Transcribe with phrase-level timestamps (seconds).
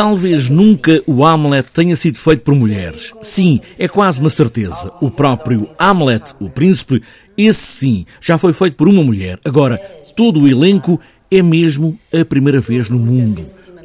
[0.00, 3.12] Talvez nunca o Hamlet tenha sido feito por mulheres.
[3.20, 4.90] Sim, é quase uma certeza.
[4.98, 7.02] O próprio Hamlet, o príncipe,
[7.36, 9.38] esse sim, já foi feito por uma mulher.
[9.44, 9.76] Agora,
[10.16, 10.98] todo o elenco
[11.30, 13.44] é mesmo a primeira vez no mundo.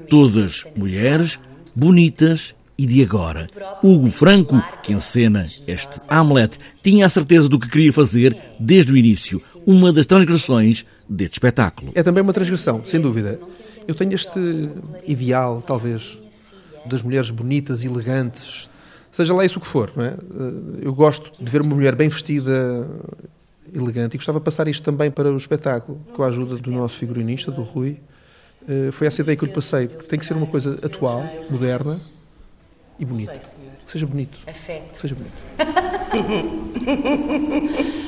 [0.09, 1.38] Todas mulheres,
[1.75, 3.47] bonitas e de agora.
[3.84, 8.96] Hugo Franco, que encena este Hamlet, tinha a certeza do que queria fazer desde o
[8.96, 9.42] início.
[9.68, 11.92] Uma das transgressões deste espetáculo.
[11.94, 13.38] É também uma transgressão, sem dúvida.
[13.88, 14.70] Eu tenho este
[15.06, 16.20] ideal, talvez,
[16.86, 18.70] das mulheres bonitas, elegantes,
[19.12, 20.16] seja lá isso o que for, não é?
[20.82, 22.88] Eu gosto de ver uma mulher bem vestida,
[23.73, 26.98] elegante, e gostava de passar isto também para o espetáculo, com a ajuda do nosso
[26.98, 28.00] figurinista, do Rui.
[28.68, 31.23] Eh, foi essa ideia que eu lhe passei, porque tem que ser uma coisa atual,
[31.50, 32.00] moderna
[33.00, 33.40] e bonita.
[33.86, 34.38] Seja bonito.
[34.45, 35.34] Que seja bonito.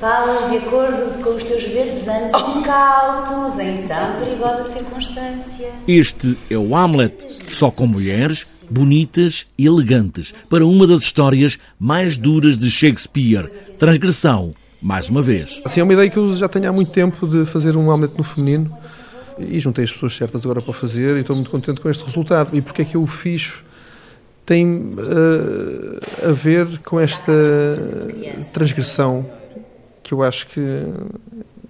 [0.00, 5.70] Falas de acordo com os teus verdes anos incautos em tão perigosa circunstância.
[5.86, 7.14] Este é o Hamlet,
[7.48, 13.46] só com mulheres bonitas e elegantes, para uma das histórias mais duras de Shakespeare.
[13.78, 15.62] Transgressão, mais uma vez.
[15.64, 18.14] Assim, é uma ideia que eu já tenho há muito tempo de fazer um Hamlet
[18.18, 18.76] no feminino
[19.38, 22.56] e juntei as pessoas certas agora para fazer e estou muito contente com este resultado.
[22.56, 23.62] E porque é que eu o fiz?
[24.44, 27.32] Tem uh, a ver com esta
[28.52, 29.24] transgressão
[30.04, 30.84] que eu acho que é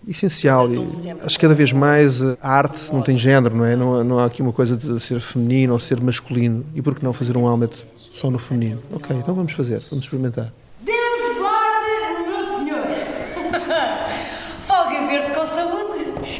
[0.07, 3.75] essencial e acho que cada vez mais a arte não tem género, não é?
[3.75, 6.67] Não, não há aqui uma coisa de ser feminino ou ser masculino.
[6.75, 8.83] E por que não fazer um Hamlet só no feminino?
[8.93, 10.53] Ok, então vamos fazer, vamos experimentar.
[10.83, 12.87] Deus guarde o meu senhor!
[14.67, 15.85] Folga verde com saúde!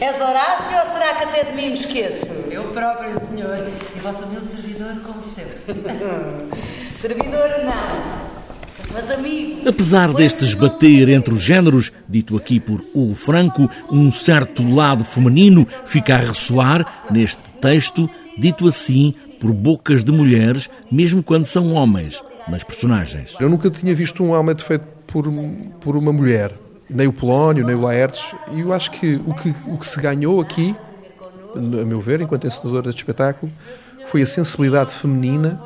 [0.01, 2.27] És Horácio ou será que até de mim me esqueço?
[2.51, 5.57] Eu próprio, senhor, e vosso humilde servidor como sempre.
[6.93, 8.24] servidor não.
[8.93, 9.69] Mas amigo.
[9.69, 15.67] Apesar destes bater entre os géneros, dito aqui por Hugo Franco, um certo lado feminino
[15.85, 22.23] fica a ressoar neste texto, dito assim por bocas de mulheres, mesmo quando são homens,
[22.49, 23.37] mas personagens.
[23.41, 25.25] Eu nunca tinha visto um Hamlet feito por,
[25.81, 26.53] por uma mulher,
[26.89, 30.01] nem o Polónio, nem o Laertes, e eu acho que o que, o que se
[30.01, 30.75] ganhou aqui,
[31.55, 33.51] a meu ver, enquanto encenador deste espetáculo,
[34.07, 35.61] foi a sensibilidade feminina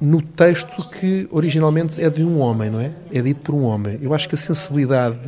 [0.00, 2.90] no texto que originalmente é de um homem, não é?
[3.12, 3.98] É dito por um homem.
[4.02, 5.18] Eu acho que a sensibilidade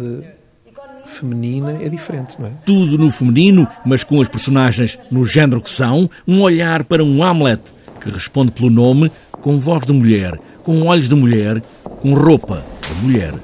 [1.06, 2.52] feminina é diferente, não é?
[2.64, 7.22] Tudo no feminino, mas com as personagens no género que são, um olhar para um
[7.22, 11.62] Hamlet que responde pelo nome, com voz de mulher, com olhos de mulher,
[12.00, 13.34] com roupa de mulher.